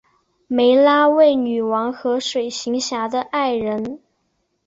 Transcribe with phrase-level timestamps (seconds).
[0.47, 4.01] 湄拉为女王和水行侠的爱人。